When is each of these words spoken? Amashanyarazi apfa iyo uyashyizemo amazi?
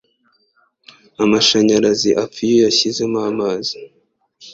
Amashanyarazi 1.23 2.09
apfa 2.23 2.39
iyo 2.47 2.55
uyashyizemo 2.59 3.19
amazi? 3.31 3.77